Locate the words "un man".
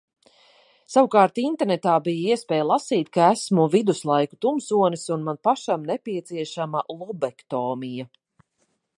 5.17-5.39